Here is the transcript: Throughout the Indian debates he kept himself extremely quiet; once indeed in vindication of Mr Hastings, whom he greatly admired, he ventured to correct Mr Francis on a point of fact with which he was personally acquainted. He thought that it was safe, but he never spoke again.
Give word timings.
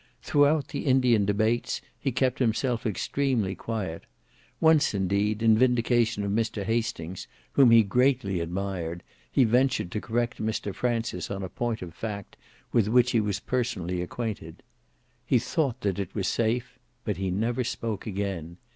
Throughout 0.23 0.69
the 0.69 0.87
Indian 0.87 1.25
debates 1.27 1.79
he 1.99 2.11
kept 2.11 2.39
himself 2.39 2.87
extremely 2.87 3.53
quiet; 3.53 4.05
once 4.59 4.95
indeed 4.95 5.43
in 5.43 5.55
vindication 5.55 6.23
of 6.23 6.31
Mr 6.31 6.63
Hastings, 6.63 7.27
whom 7.51 7.69
he 7.69 7.83
greatly 7.83 8.39
admired, 8.39 9.03
he 9.31 9.43
ventured 9.43 9.91
to 9.91 10.01
correct 10.01 10.41
Mr 10.41 10.73
Francis 10.73 11.29
on 11.29 11.43
a 11.43 11.49
point 11.49 11.83
of 11.83 11.93
fact 11.93 12.35
with 12.71 12.87
which 12.87 13.11
he 13.11 13.19
was 13.21 13.39
personally 13.39 14.01
acquainted. 14.01 14.63
He 15.23 15.37
thought 15.37 15.81
that 15.81 15.99
it 15.99 16.15
was 16.15 16.27
safe, 16.27 16.79
but 17.03 17.17
he 17.17 17.29
never 17.29 17.63
spoke 17.63 18.07
again. 18.07 18.57